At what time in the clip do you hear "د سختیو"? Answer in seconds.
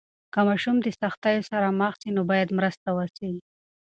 0.81-1.47